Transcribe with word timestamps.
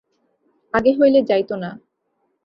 আগে 0.73 0.91
হইলে 0.99 1.19
যাইত 1.21 1.49
না। 1.53 1.69